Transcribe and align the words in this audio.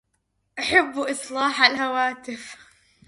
أحبُ 0.59 0.99
إصلاحَ 0.99 1.61
الهواتف. 1.61 2.57